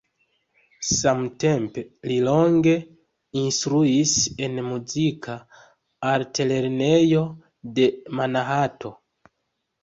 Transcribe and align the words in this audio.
Samtempe 0.91 1.81
li 2.11 2.15
longe 2.27 2.73
instruis 3.41 4.15
en 4.47 4.57
muzika 4.71 5.37
altlernejo 6.15 7.23
de 7.77 7.87
Manhatano. 8.23 8.93